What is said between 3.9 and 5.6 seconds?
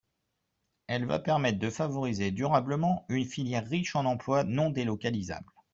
en emplois non délocalisables.